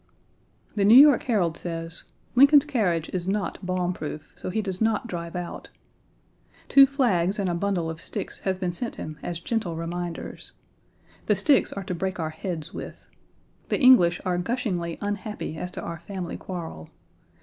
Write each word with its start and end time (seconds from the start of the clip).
The 0.73 0.83
New 0.83 0.97
York 0.97 1.21
Herald 1.21 1.55
says: 1.55 2.05
"Lincoln's 2.33 2.65
carriage 2.65 3.07
is 3.09 3.27
not 3.27 3.63
bomb 3.63 3.93
proof; 3.93 4.31
so 4.35 4.49
he 4.49 4.59
does 4.59 4.81
not 4.81 5.05
drive 5.05 5.35
out." 5.35 5.69
Two 6.67 6.87
flags 6.87 7.37
and 7.37 7.47
a 7.47 7.53
bundle 7.53 7.87
of 7.87 8.01
sticks 8.01 8.39
have 8.39 8.59
been 8.59 8.71
sent 8.71 8.95
him 8.95 9.19
as 9.21 9.39
gentle 9.39 9.75
reminders. 9.75 10.53
The 11.27 11.35
sticks 11.35 11.71
are 11.71 11.83
to 11.83 11.93
break 11.93 12.19
our 12.19 12.31
heads 12.31 12.73
with. 12.73 13.05
The 13.69 13.79
English 13.79 14.19
are 14.25 14.39
gushingly 14.39 14.97
unhappy 15.01 15.55
as 15.57 15.69
to 15.73 15.83
our 15.83 15.99
family 15.99 16.35
quarrel. 16.35 16.89